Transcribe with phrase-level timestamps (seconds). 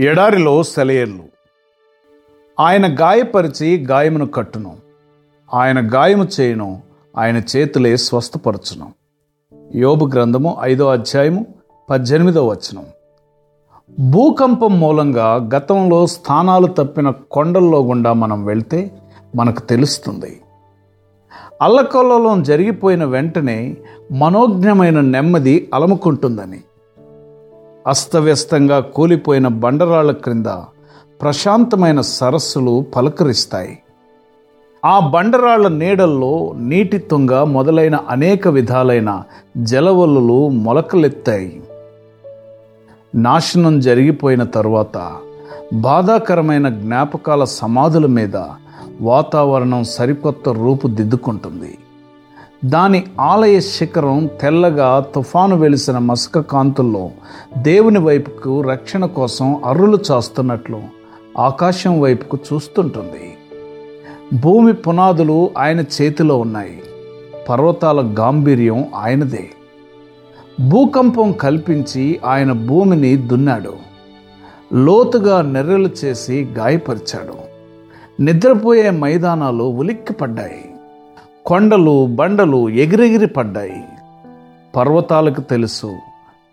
[0.00, 1.24] ఎడారిలో సెలయేర్లు
[2.60, 4.76] ఆయన గాయపరిచి గాయమును కట్టును.
[5.54, 6.82] ఆయన గాయము చేయను
[7.18, 8.92] ఆయన చేతులే స్వస్థపరచును.
[9.74, 11.46] యోబు గ్రంథము ఐదో అధ్యాయము
[11.90, 12.86] పద్దెనిమిదో వచనం.
[14.00, 18.90] భూకంపం మూలంగా గతంలో స్థానాలు తప్పిన కొండల్లో గుండా మనం వెళ్తే
[19.36, 20.40] మనకు తెలుస్తుంది.
[21.62, 23.76] అల్లకొల్లలో జరిగిపోయిన వెంటనే
[24.12, 26.60] మనోజ్ఞమైన నెమ్మది అలముకుంటుందని.
[27.86, 30.46] అస్తవ్యస్తంగా కూలిపోయిన బండరాళ్ళ క్రింద
[31.22, 33.78] ప్రశాంతమైన సరస్సులు పలకరిస్తాయి.
[34.84, 39.22] ఆ బండరాళ్ళ నీడల్లో నీటి తుంగ మొదలైన అనేక విధాలైన
[39.56, 41.62] జలవల్లులు మొలకలెత్తాయి.
[43.14, 45.16] నాశనం జరిగిపోయిన తరువాత
[45.74, 48.36] బాధాకరమైన జ్ఞాపకాల సమాధుల మీద
[49.00, 51.78] వాతావరణం సరికొత్త రూపు దిద్దుకుంటుంది.
[52.64, 57.10] దాని ఆలయ శిఖరం తెల్లగా తుఫాను వెలిసిన మసక కాంతుల్లో
[57.58, 60.82] దేవుని వైపుకు రక్షణ కోసం అర్రులు చాస్తున్నట్లు
[61.38, 63.34] ఆకాశం వైపుకు చూస్తుంటుంది.
[64.40, 66.82] భూమి పునాదులు ఆయన చేతిలో ఉన్నాయి.
[67.48, 69.50] పర్వతాల గాంభీర్యం ఆయనదే.
[70.68, 73.74] భూకంపం కల్పించి ఆయన భూమిని దున్నాడు.
[74.74, 77.34] లోతుగా నెర్రలు చేసి గాయపరిచాడు.
[78.22, 80.73] నిద్రపోయే మైదానాలు ఉలిక్కిపడ్డాయి.
[81.46, 83.84] కొండలు బండలు ఎగిరెగిరి పడ్డాయి.
[84.76, 85.96] పర్వతాలకు తెలుసు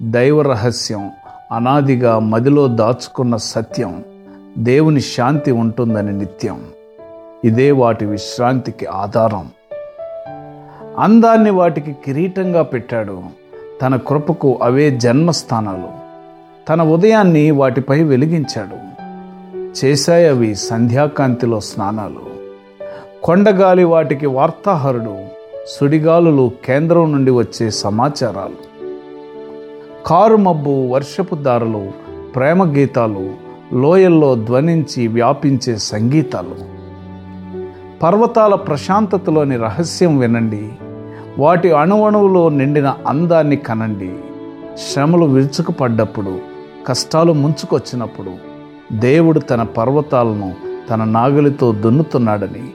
[0.01, 1.11] దైవ రహస్యం
[1.51, 4.03] అనాదిగా మదిలో దాచుకున్న సత్యం
[4.57, 6.61] దేవుని శాంతి ఉంటుందని నిత్యం.
[7.45, 9.49] ఇదే వాటి విశ్రాంతికి ఆధారం.
[10.99, 13.23] అందాన్ని వాటికి కిరీటంగా పెట్టాడు.
[13.81, 15.89] తన కృపకు అవే జన్మస్థానాలు.
[16.69, 19.07] తన ఉదయాన్ని వాటిపై వెలిగించాడు.
[19.85, 22.40] చేశాయి అవి సంధ్యాకాంతిలో స్నానాలు.
[23.23, 25.17] కొండగాలి వాటికి వార్తాహరుడు
[25.67, 28.87] సుడిగాలులు కేంద్రం నుండి వచ్చే సమాచారాలు.
[30.05, 31.91] కారు మబ్బు వర్షపు దారులు
[32.35, 33.29] ప్రేమ గీతాలు
[33.73, 36.55] లోయల్లో ధ్వనించి వ్యాపించే సంగీతాలు.
[38.03, 40.69] పర్వతాల ప్రశాంతతలోని రహస్యం వినండి.
[41.39, 44.15] వాటి అణువణువులో నిండిన అందాన్ని కనండి.
[44.77, 46.39] శ్రమలు విరుచుకుపడ్డప్పుడు
[46.87, 48.31] కష్టాలు ముంచుకొచ్చినప్పుడు
[48.99, 50.53] దేవుడు తన పర్వతాలను
[50.89, 52.69] తన నాగలితో దున్నుతున్నాడని.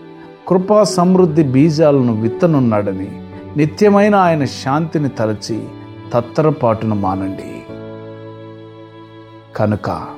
[0.48, 5.68] కృపా సమృద్ధి బీజాలను విత్తనున్నాడని నిత్యమైన ఆయన శాంతిని తలచి
[6.14, 7.62] తత్తరపాటును మానండి.
[9.56, 10.08] కనుక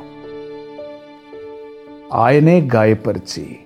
[2.15, 3.57] ఆయనే గాయపరిచి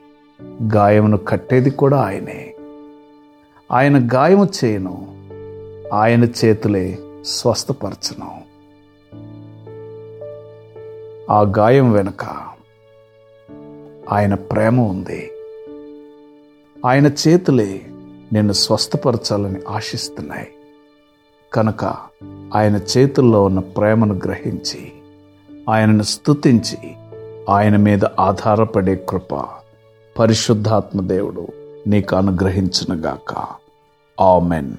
[0.75, 2.55] గాయమును కట్టేది కూడా ఆయనే.
[3.73, 5.07] ఆయన గాయము చేయను
[5.95, 8.43] ఆయన చేతులే స్వస్థపరచను.
[11.31, 12.25] ఆ గాయం వెనుక
[14.13, 15.31] ఆయన ప్రేమ ఉంది.
[16.87, 17.83] ఆయన చేతులే
[18.33, 20.49] నిన్ను స్వస్థపరచాలని ఆశిస్తున్నాయి.
[21.53, 21.85] కనుక
[22.55, 24.93] ఆయన చేతుల్లో ఉన్న ప్రేమను గ్రహించి
[25.71, 26.95] ఆయనను స్తుతించి
[27.51, 29.47] ఆయన మీద ఆధారపడే కృప
[30.19, 31.49] పరిశుద్ధాత్మ దేవుడు
[31.87, 33.47] నీకు అనుగ్రహించునుగాక.
[34.21, 34.73] ఆమెన్.